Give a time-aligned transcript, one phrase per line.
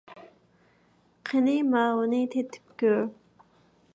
[1.31, 2.99] قېنى، ماۋۇنى تېتىپ كۆر!